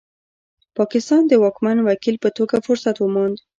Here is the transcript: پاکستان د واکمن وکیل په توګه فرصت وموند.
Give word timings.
پاکستان 0.77 1.21
د 1.27 1.33
واکمن 1.43 1.77
وکیل 1.83 2.15
په 2.23 2.29
توګه 2.37 2.55
فرصت 2.67 2.95
وموند. 2.99 3.37